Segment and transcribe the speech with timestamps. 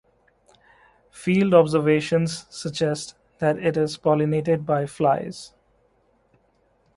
[1.11, 5.53] Field observations suggest that it is pollinated by flies.